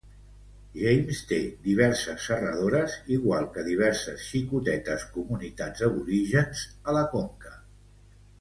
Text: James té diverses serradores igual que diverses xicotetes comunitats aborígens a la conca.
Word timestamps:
James 0.83 1.19
té 1.31 1.37
diverses 1.65 2.25
serradores 2.29 2.95
igual 3.17 3.47
que 3.57 3.67
diverses 3.69 4.25
xicotetes 4.31 5.07
comunitats 5.19 5.87
aborígens 5.91 6.67
a 6.91 7.01
la 7.01 7.09
conca. 7.17 7.59